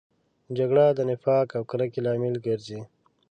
[0.57, 2.79] جګړه د نفاق او کرکې لامل ګرځي